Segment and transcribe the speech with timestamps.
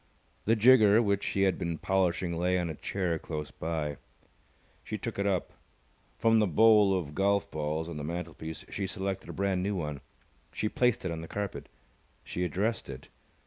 [0.45, 3.97] The jigger which he had been polishing lay on a chair close by.
[4.83, 5.53] She took it up.
[6.17, 10.01] From the bowl of golf balls on the mantelpiece she selected a brand new one.
[10.53, 11.69] She placed it on the carpet.
[12.23, 13.09] She addressed it.